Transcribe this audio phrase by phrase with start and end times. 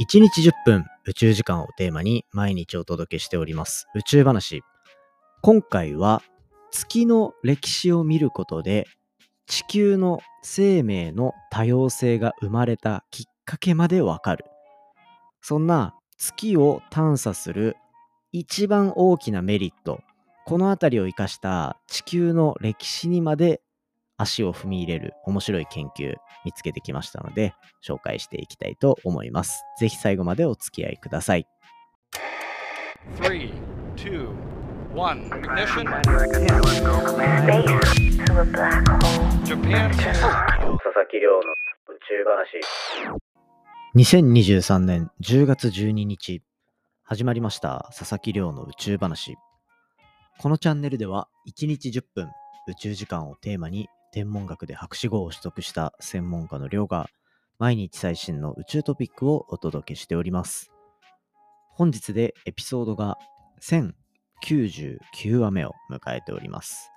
[0.00, 4.62] 1日10分宇宙時間をテーマに毎日お届けしております宇宙話。
[5.40, 6.20] 今回は
[6.72, 8.88] 月の歴史を見ることで
[9.46, 14.44] 地球の生命の多様性が生まれたきっかけまでわかる。
[15.40, 17.76] そんな月を探査する
[18.32, 20.00] 一番大きなメリット、
[20.44, 23.60] この辺りを生かした地球の歴史にまで
[24.16, 27.54] 足を踏み入れる面白い研究見つけてきましたので
[27.86, 29.64] 紹介していきたいと思います。
[29.78, 31.46] ぜひ最後までお付き合いください。
[33.20, 33.52] 3,
[33.96, 34.28] 2,
[34.94, 35.84] 1, ignition.
[39.44, 39.90] Japan.
[39.90, 41.40] 佐々木亮の
[41.88, 42.60] 宇宙話。
[43.96, 46.42] 2023年10月12日
[47.02, 49.36] 始まりました佐々木亮の宇宙話。
[50.40, 52.28] このチャンネルでは1日10分
[52.66, 57.08] 宇宙時間をテーマに天文学で博士号を取得した専門家の寮が
[57.58, 60.70] 毎日最新の宇宙トピックをお届けしております。
[61.72, 63.18] 本日でエピソードが
[63.60, 66.92] 1099話目を迎えております。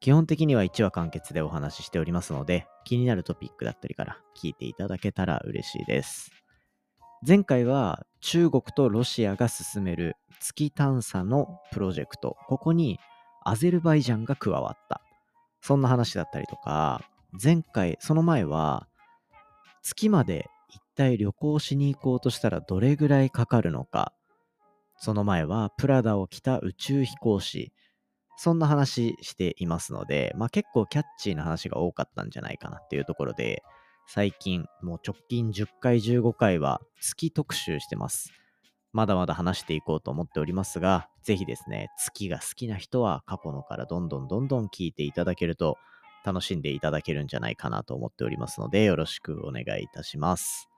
[0.00, 6.32] 基本的には1話完結でお話ししておりますので、気になるトピックだったりから聞いていただけたら嬉しいです。
[7.24, 12.98] 前回は中国とロシアが進める月探査のプロジェクト、ここに
[13.44, 15.02] アゼルバイジャンが加わった。
[15.60, 17.02] そんな話だったりとか、
[17.42, 18.88] 前回、その前は、
[19.82, 24.12] 月まで一体旅行しに行こうとしたらどれぐらいかかるのか、
[24.96, 27.72] その前はプラダを着た宇宙飛行士、
[28.36, 33.62] そんな話していますので、まあ結構キャッチーな話が多かったんじゃないかなっていうところで、
[34.06, 38.32] 最近、もう直近10回、15回は月特集してます。
[38.92, 45.78] まだまだ話していこうと思っておりますが、ぜひですね、月が好きな人は過去のからどんどんどんどん聞いていただけると
[46.24, 50.68] 楽しんでいただけるんじゃないかなと思っておりますので、よろしくお願いいたします。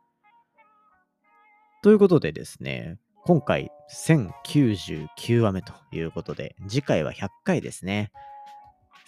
[1.82, 8.12] ということでですね、今回1099話目ということで、次回は100回ですね。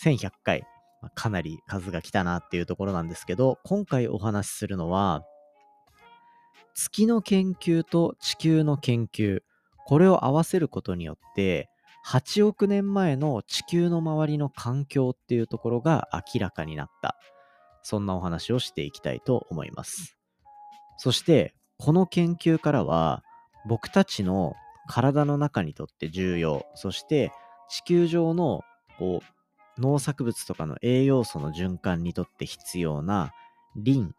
[0.03, 0.65] 1100回。
[1.15, 5.23] かなり数が来たなっていうところなんですけど、今回お話しするのは、
[6.75, 9.41] 月の研究と地球の研究、
[9.87, 11.69] これを合わせることによって、
[12.07, 17.17] 8億年前の地球の周りの環境っていうところが明らかになった。
[17.83, 20.19] そんなお話をしていきたいと思います。
[20.99, 23.23] そして、この研究からは、
[23.67, 24.55] 僕たちの
[24.87, 27.33] 体の中にとって重要、そして
[27.69, 28.63] 地球上の
[28.99, 29.23] こ
[29.79, 33.33] う農作物とかの栄養素の循環にとって必要な
[33.77, 34.15] リン、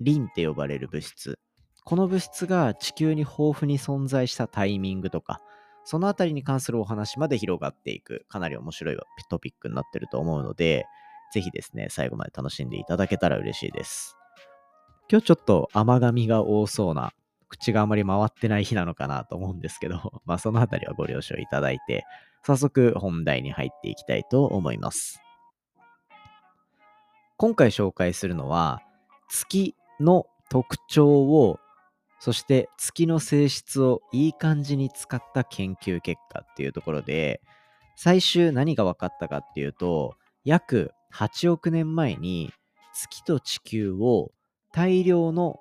[0.00, 1.38] リンって呼ばれる物質、
[1.84, 5.40] この物質が地球に豊富に存在したタイミングとか、
[5.84, 8.96] そのあたりに関するお話まで広がっていく、かなり面白い
[9.28, 10.86] トピックになってると思うので、
[11.32, 14.16] ぜひですね、最後まで楽しんでいただけたら嬉しいです。
[15.10, 17.12] 今日ちょっと甘噛みが多そうな、
[17.48, 22.04] 口があまり回ってない日なのかなと思うんですけど、 まあそのあたりはご了承いただいて、
[22.44, 25.20] 早速本題に入っていきたいと思います。
[27.36, 28.82] 今回紹介するのは、
[29.28, 31.58] 月の特徴を
[32.24, 37.40] そして月の性質をいい感じに使った研究結果っていうところで、
[37.96, 42.52] 最終何が分かったかっていうと、約8億年前に
[42.94, 44.30] 月と地球を
[44.70, 45.58] 大量の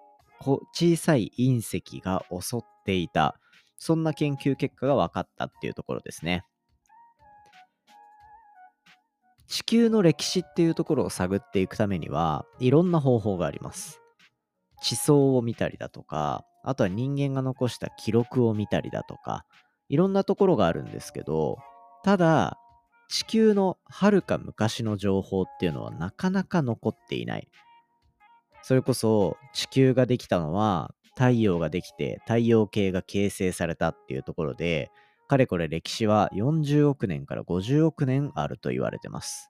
[0.75, 3.39] 小さい隕石が襲っていた。
[3.77, 6.43] そんな研究結果が分かったっていうところですね。
[9.47, 13.99] 地球の歴史っていうところを探っていくためには、いろんな方法があります。
[14.83, 19.45] 地層を見たりだとか、あとは人間が残した記録を見たりだとか、
[19.89, 21.57] いろんなところがあるんですけど、
[22.03, 22.57] ただ、
[23.09, 27.47] 地球のはるか昔の情報っていうのはなかなか残っていない。
[28.63, 34.91] それこそ地球ができたのは太陽ができて太陽系が形成されたっていうところで、
[35.27, 39.49] かれこれ歴史は40億年から50億年あると言われてます。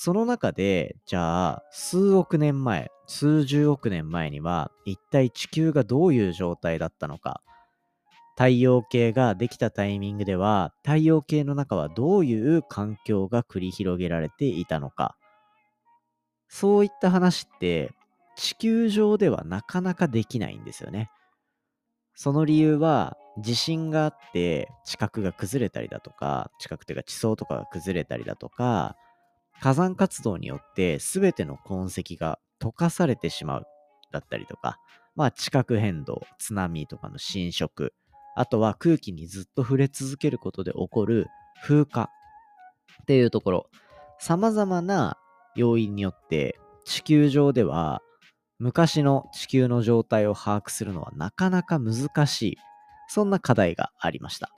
[0.00, 7.42] その中で、じゃあ、数億年前、数十億年前には、一体地球がどういう状態だったのか。
[8.36, 15.16] 太陽系ができたタイミングでは、太陽系の中はどういう環境が繰り広げられていたのか。
[16.46, 17.90] そういった話って、
[18.36, 21.10] 地球上ではなかなかできないんですよね。
[22.14, 28.94] その理由は、地震があって、地殻が崩れたりだとか、地殻というか地層とかが崩れたりだとか、
[29.60, 33.66] 火山活動によって全ての痕跡が溶かされてしまう
[34.12, 34.78] だったりとか、
[35.16, 37.92] まあ地殻変動、津波とかの侵食、
[38.36, 41.26] あとは空気にずっと触れ続けることで起こる
[41.62, 42.10] 風化
[43.02, 43.70] っていうところ、
[44.20, 45.18] 様々な
[45.56, 48.02] 要因によって地球上では
[48.60, 52.56] 昔の地球の状態を把握するのはなかなか難しい。
[53.08, 54.50] そんな課題がありました。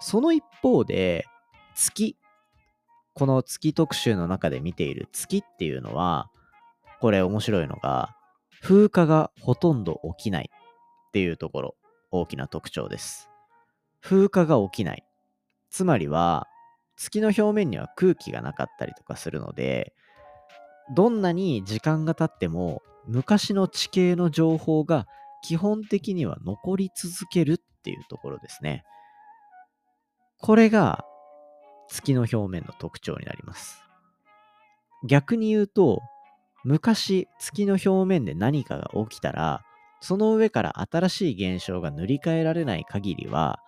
[0.00, 1.24] その一方で、
[1.74, 2.16] 月。
[3.18, 6.30] この月特集の中で見ている月っていうのは、
[7.00, 8.14] これ面白いのが、
[8.62, 11.74] 風化がほとんど起きないっていうところ、
[12.12, 13.28] 大きな特徴です。
[14.00, 15.04] 風化が起きない。
[15.68, 16.46] つまりは、
[16.96, 19.94] 月の表面には空気がなかったりとかするので、
[20.94, 25.08] どんなに時間が経っても、昔の地形の情報が
[25.42, 28.84] 基本的には残り続けるっていうところですね。
[30.40, 31.04] これが
[31.88, 33.82] 月の表面の特徴になります。
[35.06, 36.00] 逆に言うと、
[36.64, 39.62] 昔月の表面で何かが起きたら、
[40.00, 43.60] その上から新しい現象が塗り替えられない限りは、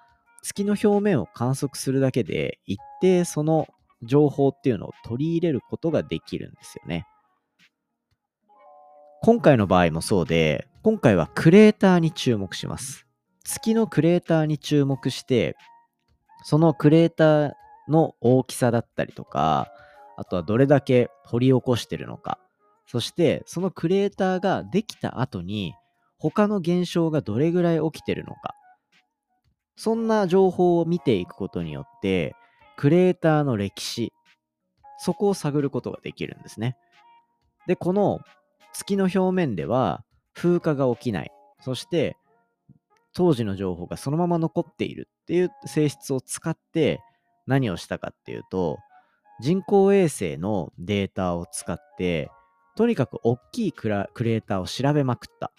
[0.43, 3.69] 月の表面を観測するだけで一定その
[4.02, 7.06] 情報っていうのを取り入れることができるんですよね。
[9.23, 13.06] 今回の場合もそうで、今回はクレーターに注目します。
[13.44, 15.56] 月のクレーターに注目して、
[16.43, 17.52] そのクレーター
[17.90, 19.69] の大きさだったりとか、
[20.16, 22.38] あとはどれだけ掘り起こしてるのか、
[22.87, 25.75] そしてそのクレーターができた後に
[26.19, 28.54] 他の現象がどれぐらい起きてるのか、
[29.76, 32.34] そんな情報を見ていくことによって、
[32.76, 34.12] クレーターの歴史、
[34.98, 36.76] そこを探ることができるんですね。
[37.66, 38.20] で、この
[38.72, 40.04] 月の表面では
[40.34, 41.31] 風化が起きない。
[41.62, 42.16] そして
[43.14, 47.00] 当時の情報がそのまま残っているっていう性質を使って
[47.50, 48.79] 何をしたかっていうと、
[49.41, 52.31] 人工衛星のデータを使って、
[52.76, 55.52] とにかく大きいクレーターを調べまくった。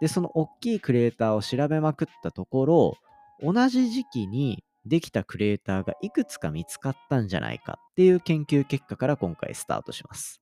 [0.00, 2.94] で、その大きいクレーターを調べまくったところ、
[3.40, 10.40] 同じ時期にできたクレーターがいくつか見つかったんじゃないかっていう研究結果から今回スタートします。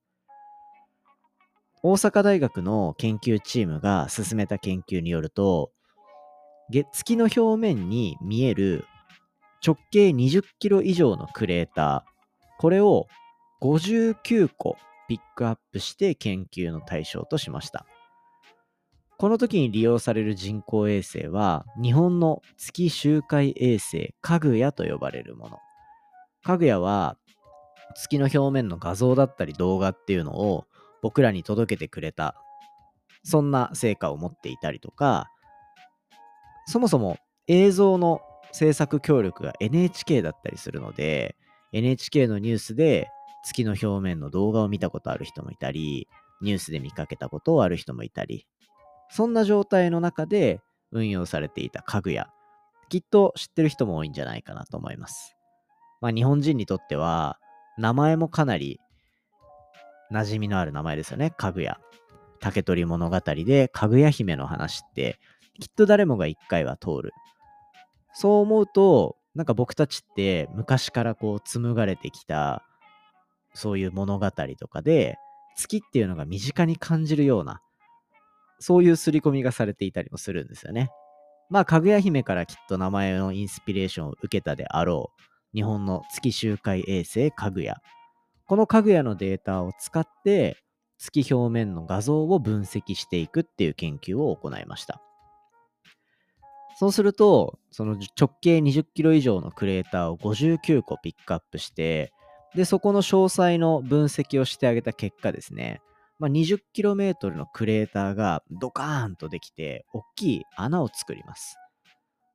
[1.82, 5.72] 大阪大学の研究チームが進めた研究によると、
[6.70, 8.84] 月の表面に見える
[9.64, 12.12] 直径20キロ以上のクレーター、
[12.58, 13.06] これを
[13.62, 14.76] 59個
[15.08, 17.86] ピックアップして研究の対象としました。
[19.18, 25.58] この時に利用される人工衛星は、日本の月周回衛星かぐやと呼ばれるもの。
[26.42, 27.16] かぐやは、
[27.94, 30.64] 月の表面の画像だったり動画っていうのを
[31.02, 32.34] 僕らに届けてくれた、
[33.22, 35.28] そんな成果を持っていたりとか、
[36.66, 37.16] そもそも
[37.46, 38.22] 映像の
[38.52, 41.36] 制作協力が NHK だったりするので、
[41.72, 43.08] NHK のニュースで
[43.44, 46.08] 月の表面の動画を見たことある人もいたり、
[46.42, 48.46] ニュースで見かけたことをある人もいたり、
[49.10, 50.60] そんな状態の中で
[50.90, 52.28] 運用されていた家具屋、
[52.88, 55.34] きっと知ってる人も多いんじゃないかなと思います。
[56.00, 57.38] まあ日本人にとっては、
[57.78, 58.80] 名前もかなり
[60.12, 61.30] 馴染みのある名前ですよね。
[61.30, 61.80] かぐや。
[62.40, 65.18] 竹取物語でかぐや姫の話って、
[65.60, 67.12] きっと誰もが一回は通る
[68.14, 72.62] そう思うと、なんか僕たちって昔からこう紡がれてきた、
[73.54, 75.16] そういう物語とかで、
[75.56, 77.60] 月っていうのが身近に感じるような、
[78.58, 80.90] そういう刷り込みがされていたりもするんですよね。
[81.50, 85.22] まあ、かぐや姫からきっと名前のインスピレーションを受けたであろう、
[85.54, 87.76] 日本の月周回衛星かぐや。
[88.46, 90.56] このかぐやのデータを使って、
[90.98, 95.02] 月表面の画像を分析していくっていう研究を行いました。
[96.82, 102.12] そうすると、その直径20キロ以上のクレーターを59個ピックアップして、
[102.56, 105.80] で、そこの詳細の分析をしてあげた結果ですね、
[106.18, 111.56] まあ、20km のクレーターがドカーンとできて、大きい穴を作ります。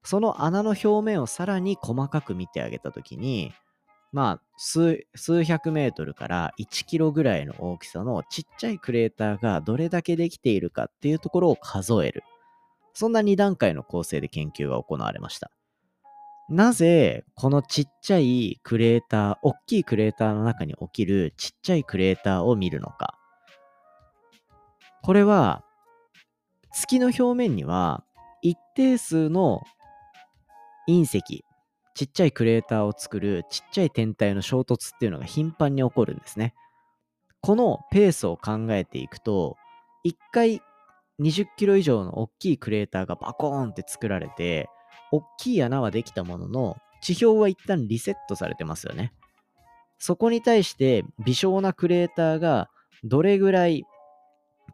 [0.05, 3.51] その穴の表面をさらに細かく見てあげたときに、
[4.13, 12.23] まあ数、数百メートルから1キロぐらいの大きさのちっちゃいクレーターがどれだけできているかっていうところを数える。
[12.99, 15.51] そんな2段階の構成で研究が行われました。
[16.49, 23.15] なぜ、このちっちゃいクレーター、大きいクレーターの中に起きるちっちゃいクレーターを見るのか。
[25.03, 25.63] これは、
[26.71, 28.03] 月の表面には
[28.41, 29.61] 一定数の
[30.89, 31.21] 隕石、
[31.93, 36.55] ちっちゃいクレーターを作るちっちゃい天体の衝突っていうのが頻繁に起こるんですね。
[37.41, 39.55] このペースを考えていくと、
[40.03, 40.63] 一回
[41.19, 44.69] 20キロ以上の大きいクレーターがバコーンって作られて、
[45.11, 49.13] 大きい穴はできたものの、地表は一旦リセットされてますよね。
[49.99, 52.69] そこに対して微小なクレーターが
[53.03, 53.83] どれぐらい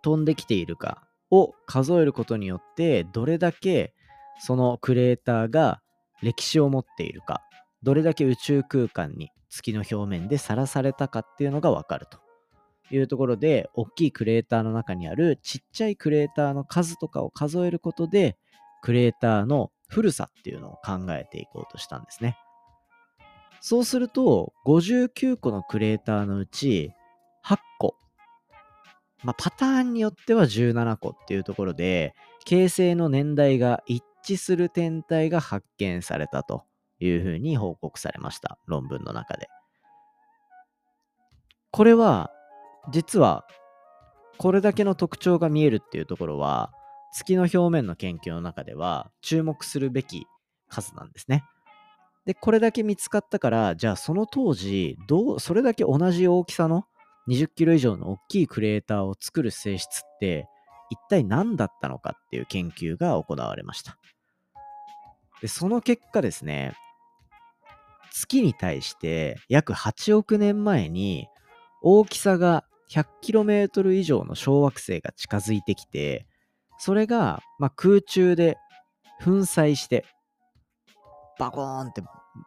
[0.02, 3.94] 飛んできているかを数えることによって、どれだけ
[4.40, 5.82] そのクレーターが
[6.22, 7.42] 歴史を持っているか、
[7.84, 12.23] どれだけ宇宙空間に月の表面でさらされたかっていうのがわかると。
[12.92, 18.38] いうところで、大きいクレーターの中にあるちっちゃいクレーターの数とかを数えることで、
[18.82, 22.38] クレーターの古さっていうのを考えていこうとしたんですね。
[23.62, 26.92] そうすると、59個のクレーターのうち、
[27.46, 27.96] 8個。
[29.24, 32.14] まあ、パターンによっては17個っていうところで、
[32.44, 36.66] 形成の年代が一致する天体が発見されたと
[37.00, 38.58] いうふうに報告されました。
[38.68, 39.48] 論文の中で。
[41.72, 42.32] これは、
[42.92, 43.46] 実は、
[44.38, 46.72] これだけの特徴が見えるっていうところは、
[47.14, 50.26] 月の表面の研究の中では注目するべき
[50.68, 51.44] 数なんですね。
[52.26, 56.86] で、これだけ見つかったから、じゃあその当時、どう、それだけ同じ大きさの
[57.28, 60.48] 20キロ以上の大きいクレーターを作る性質って、
[60.90, 63.98] 一体何だったのかっていう研究が行われました。
[65.42, 66.74] で、その結果ですね、
[68.12, 71.28] 月に対して約8億年前に
[71.82, 76.28] 大きさが 100km 以上の小惑星が近づいてきて、
[76.78, 78.58] それが、ま、空中で
[79.24, 80.06] 粉砕して、
[81.40, 82.04] バコーンって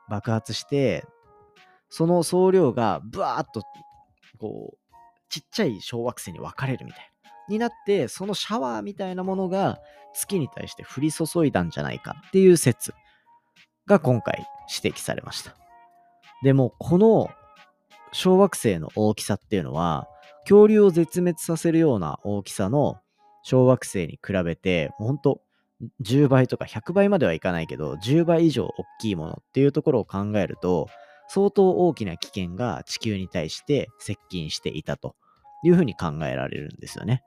[0.09, 1.05] 爆発して、
[1.89, 3.63] その総量がブワーッと、
[4.39, 4.79] こう、
[5.29, 7.13] ちっちゃい小惑星に分かれるみたい。
[7.49, 9.79] になって、そのシャワーみたいなものが
[10.15, 12.93] 月に対して降り注いだんじゃないかっていう説
[13.87, 14.47] が今回
[14.83, 15.55] 指摘されました。
[16.43, 17.31] でも、この
[18.13, 20.09] 小惑星の大きさっていうのは、
[20.49, 23.01] 恐竜を絶滅させるような大きさの
[23.43, 25.41] 小惑星に比べて、ほんと
[26.03, 30.89] 10倍とか100倍まではいかないけど、10倍以上大きいものっていうところを考えると、
[31.29, 35.17] 相当大きな危険が地球に対して接近していたと
[35.65, 37.25] いうふうに考えられるんですよね。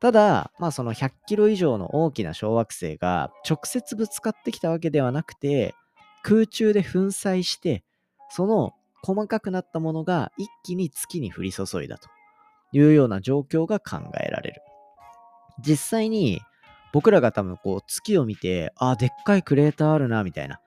[0.00, 5.74] ただ、まあその100キロ以上の大きな小惑星が直接ぶつかってきたわけではなくて、
[6.22, 7.84] 空中で粉砕して、
[8.30, 12.08] その細かくなったものが一気に月に降り注いだと
[12.72, 14.62] いうような状況が考えられる。
[15.60, 16.40] 実際に
[16.92, 20.60] 僕らが多分こう月を見て、ああ、でっかいクレーターあるな、みたいな。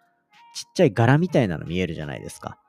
[0.53, 2.59] ちっちゃい柄みたいなの見えるじゃないですか。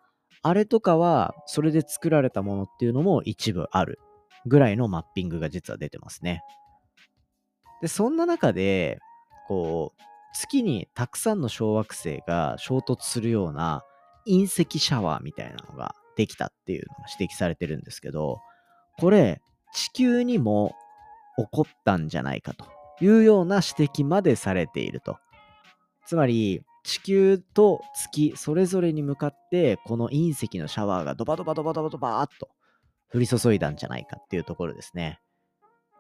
[0.43, 3.99] あれとかは、それで作られたものっていうのも一部ある
[4.47, 6.43] ぐらいのマッピングが実は出てますね。
[7.81, 8.99] で、そんな中で、
[9.49, 10.03] こう、
[10.35, 13.85] 月にたくさんの小惑星が衝突するような
[14.27, 18.39] 隕石シャワーみたいなのができたっていうのが指摘されてるんですけど、
[19.03, 19.41] これ、
[19.75, 20.77] 地球にも
[21.37, 22.67] 起こったんじゃないかと
[23.01, 25.19] いうような指摘までされていると。
[26.07, 32.49] つまり、地球と月それぞれに向かってこの隕石のシャワーがドバドバドバドバドバーっと
[33.13, 35.21] 降り注いだんじゃないかっていうところですね。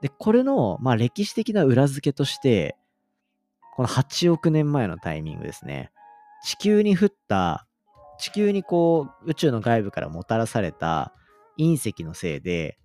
[0.01, 2.77] で、これの、まあ、歴史的な裏付けとして、
[3.75, 5.91] この8億年前のタイミングですね。
[6.45, 7.67] 地球に降った、
[8.21, 11.13] 地球にこう、宇宙の外部からもたらされた
[11.59, 12.79] 隕石のせいで、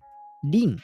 [0.44, 0.78] リン、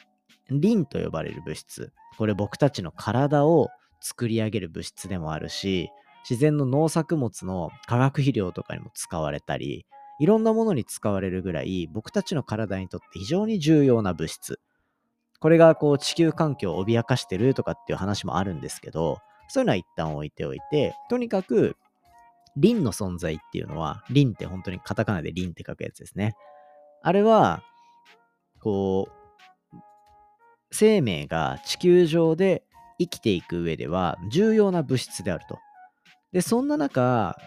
[0.49, 1.91] リンと呼ばれる物質。
[2.17, 3.69] これ僕たちの体を
[4.01, 5.89] 作り上げる物質でもあるし、
[6.27, 9.85] 自然の農作物の化学肥料とかにも使われたり、
[10.19, 14.59] いろんなものに使われるぐらい僕たちの体にとって非常に重要な物質。
[15.39, 21.75] これがこう地球環境を脅かしてるとかっていう話もあるんですけど、そういうのは一旦置いておいて、とにかく、
[22.57, 26.35] リンの存在っていうのは、リンって本当にカタカナでリンって書くやつですね。
[27.01, 27.61] あれは、
[28.61, 29.24] こう、
[30.75, 32.63] 生命が地球上で
[32.99, 35.59] 生きていく上では重要な物質であると。
[36.33, 37.37] で、そんな中、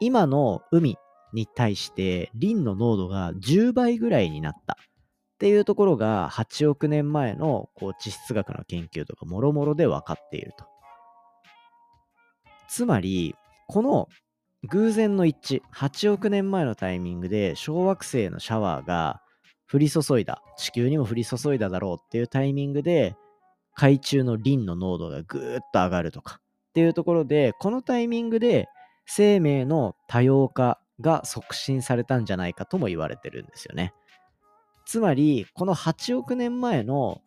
[0.00, 0.96] 今の海
[1.34, 10.64] に対してリンの濃度が10倍ぐらいになったっていうところが8億年前のこう地質学の研究とかもろもろで分かっていると。
[12.68, 13.34] つまり、
[13.68, 14.08] この
[14.68, 19.20] 偶然の一致、8億年前のタイミングで小惑星のシャワーが
[19.72, 23.16] 降り注いだ、地球にも降り注いだだろうっていうタイミングで、
[23.74, 28.68] 海中のリンの濃度がぐーっと上がるとかっていうところで、このタイミングで
[29.06, 33.94] 生命の多様化が促進されたんじゃないかとも言われてるんですよね。
[34.86, 37.22] つまり、この8億年前の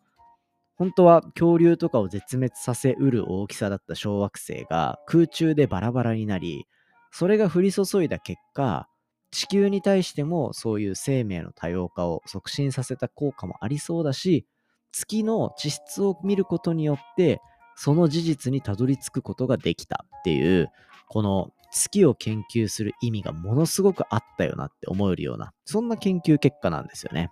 [0.76, 6.66] 本当は恐竜とかを絶滅させうる大きさだった小惑星が空中でバラバラになり、
[7.10, 8.88] それが降り注いだ結果、
[9.34, 14.46] 地球に対してもそういう生命の多様化を促進させた効果もありそうだし、
[14.92, 17.40] 月の地質を見ることによって、
[17.74, 20.70] その事実にたどり着くことができたっていう、
[21.08, 27.30] この月を研究する意味がものすごくあったよなって思えるような、そんな研究結果なんですよね。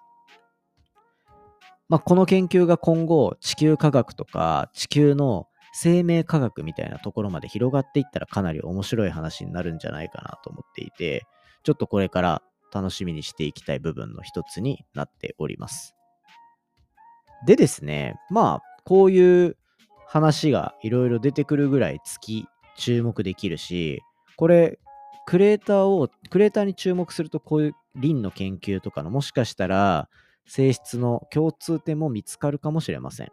[1.89, 11.27] まあ、この研究が今後地球科学とか地球の生命科学みたいなところまで広がっていったらかなり面白い話になるんじゃないかなと思っていて、
[11.63, 12.43] ちょっとこれから
[12.73, 15.95] 楽しみにしていきたい部分の一つになっております。
[17.47, 19.57] でですね、まあ、こういう
[20.07, 24.03] 話がいろいろ出てくるぐらい月注目できるし、
[24.37, 24.79] これ、
[25.27, 30.09] クレーターを、クレーターに注目すると、こういうリンの研究とかの、もしかしたら、
[30.47, 33.33] 性質の共通点も見つかるかもしれません。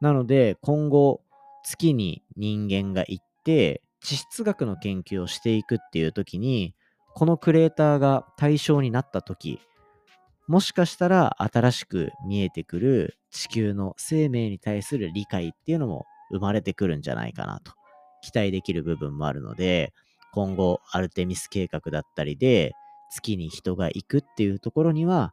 [0.00, 1.22] なので、今後、
[1.62, 6.74] 月に人間が行って、地質学の研究をしていくっていう時に、
[7.14, 9.60] このクレーターが対象になった時、
[10.48, 17.72] もしかしたら新しく見えてくる地球の生命に対する理解っていうのも生まれてくるんじゃないかなと
[18.20, 19.92] 期待できる部分もあるので、
[20.32, 22.72] 今後アルテミス計画だったりで
[23.12, 25.32] 月に人が行くっていうところには、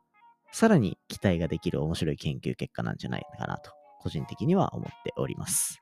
[0.51, 5.80] さらに期待ができる面白い研究結果なんじゃないかなと、個人的には思っております。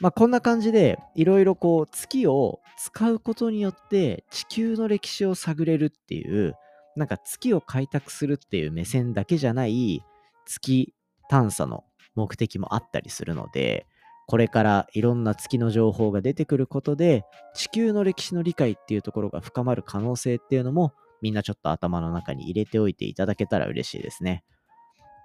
[0.00, 6.54] まあ、こんな感じで、いろいろこう、月を使うことによって地球の歴史を探れるっていう、
[6.94, 10.02] なんか月を開拓するっていう目線だけじゃない
[10.46, 10.94] 月
[11.28, 13.86] 探査の目的もあったりするので、
[14.28, 17.24] これからいろんな月の情報が出てくることで、
[17.54, 24.44] 地球の歴史の理解っていうところが深まる可能性っていうのも、みんなちょっと頭の中に入れておいていただけたら嬉しいですね。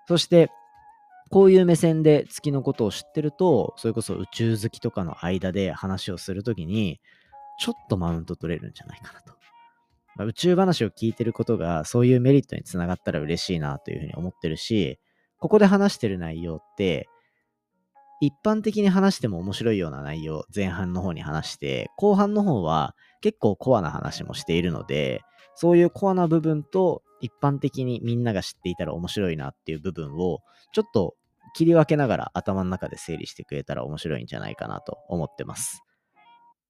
[0.07, 0.49] そして、
[1.33, 7.01] こういう目線で月のことを知ってると、それこそ宇宙好きとかの間で話をするときに、
[7.59, 9.33] ちょっとマウント取れるんじゃないかなと。
[10.15, 14.99] まあ、宇宙話を聞いてることが、そういうメリットにつながったら嬉しいなというふうに思ってるし、
[15.39, 17.09] ここで話してる内容って、
[18.21, 25.21] 一般的に話しても面白いような内容、前半の方に話して、後半の方は結構コアな話もしているので、
[25.55, 30.41] そういうコアな部分と一般的にみんなが知っていたら面白いなっていう部分を、
[30.73, 31.15] ちょっと
[31.53, 35.83] 切り分けながら頭の中で整理してくれたら面白いんじゃないかなと思ってます。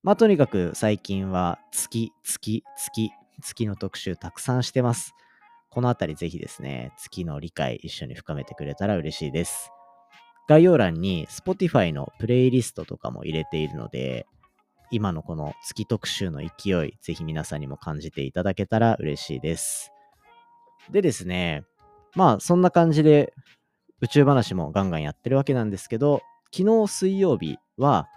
[0.04, 3.12] まあとにかく最近は月、月、月、
[3.42, 5.13] 月の特集たくさんしてます。
[5.70, 9.72] このあたりぜひですね、月の理解一緒に深めてくれたら嬉しいです。
[10.48, 14.28] 概要欄に Spotify のプレイリストとかも入れているので、
[14.91, 19.91] 今のこの月特集の勢い、ぜひ皆さんにも感じていただけたら嬉しいです。
[20.91, 21.63] でですね、
[22.15, 23.34] まあそんな感じで
[24.04, 26.22] 宇宙話もガンガンやってるわけなんですけど、
[26.54, 28.10] 昨日水曜日は、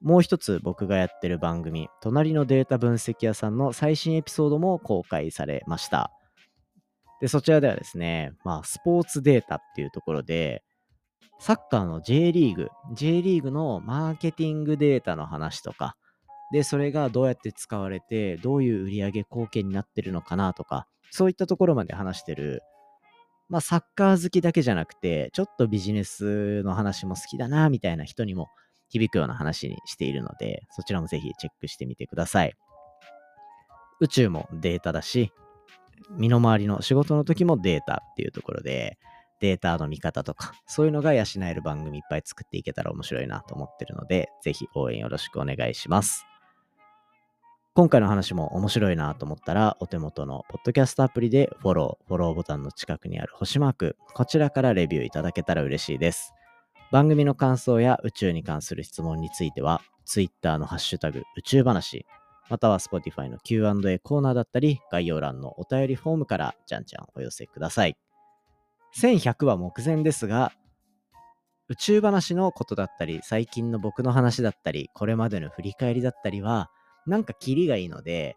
[0.00, 6.12] もう一つ僕がやってる番組、隣のデータ分析屋さんの最新エピソードも公開されました。
[7.20, 10.62] で、そちらではですね、まあ、スポーツデータっていうところで、
[11.40, 15.96] サッカーの J リーグ、J リーグのマーケティングデータの話とか、
[16.52, 22.62] で、それがどうやって使われて、どういう売上貢献になってるのかなとか、そういったところまで話してる
[23.48, 28.48] まあ、サッカー好きだけじゃなくて、ちょっとビジネスの話も好きだな、みたいな人にも
[28.88, 32.54] 響くような話にしているので、そちらもぜひチェックしてみてください。
[34.00, 35.32] 宇宙もデータだし、
[36.10, 38.98] 身の回りの仕事の時もデータっていうところで、
[39.40, 46.24] データの見方とか、そういうのが養える番組いっぱい作っていけたら面白いなと思ってるので、ぜひ応援よろしくお願いします。
[47.76, 56.34] 今回の話も面白いなと思ったら、お手元のポッドキャストアプリでフォロー、フォローボタンの近くにある星マーク、こちらからレビューいただけたら嬉しいです。
[56.92, 62.06] 番組の感想や宇宙に関する質問については、Twitter のハッシュタグ宇宙話、
[62.48, 67.96] または Spotify の Q&A コーナーだったり、概要欄のお便りフォームからじゃんじゃんお寄せください。
[68.96, 70.52] 1100は目前ですが、
[71.66, 76.70] 宇宙話のことだったり、最近の僕の話だったり、これまでの振り返りだったりは、
[77.06, 78.36] なんかキリがいいので、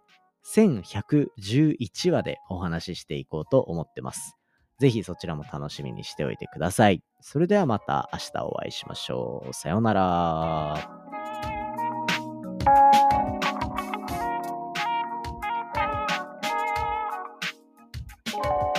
[0.54, 4.36] 1111話でお話ししていこうと思ってます。
[4.80, 7.02] ぜひそちらも楽しみにしておいてください。
[7.22, 9.54] それではまた明日お会いしましょう。
[9.54, 10.90] さようなら。